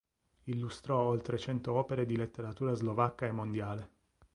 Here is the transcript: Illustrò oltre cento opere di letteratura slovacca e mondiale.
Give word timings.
Illustrò 0.45 0.97
oltre 0.99 1.37
cento 1.37 1.73
opere 1.73 2.07
di 2.07 2.15
letteratura 2.17 2.73
slovacca 2.73 3.27
e 3.27 3.31
mondiale. 3.31 3.89